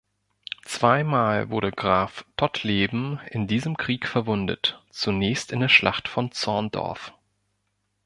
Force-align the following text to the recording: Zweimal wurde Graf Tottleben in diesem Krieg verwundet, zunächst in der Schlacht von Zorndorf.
Zweimal 0.63 1.51
wurde 1.51 1.71
Graf 1.71 2.25
Tottleben 2.35 3.19
in 3.29 3.45
diesem 3.45 3.77
Krieg 3.77 4.07
verwundet, 4.07 4.81
zunächst 4.89 5.51
in 5.51 5.59
der 5.59 5.69
Schlacht 5.69 6.07
von 6.07 6.31
Zorndorf. 6.31 7.13